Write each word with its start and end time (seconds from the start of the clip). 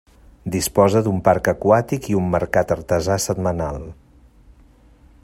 Disposa 0.53 1.01
d'un 1.07 1.19
parc 1.27 1.49
aquàtic 1.53 2.09
i 2.13 2.17
un 2.21 2.33
mercat 2.37 2.73
artesà 2.77 3.21
setmanal. 3.27 3.81